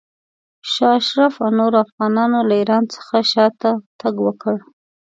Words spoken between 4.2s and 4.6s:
وکړ.